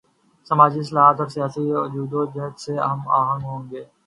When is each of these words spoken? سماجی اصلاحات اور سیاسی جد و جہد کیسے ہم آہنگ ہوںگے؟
سماجی 0.47 0.79
اصلاحات 0.81 1.17
اور 1.19 1.29
سیاسی 1.35 1.61
جد 1.93 2.13
و 2.13 2.21
جہد 2.25 2.53
کیسے 2.55 2.73
ہم 2.87 2.99
آہنگ 3.19 3.43
ہوںگے؟ 3.49 3.83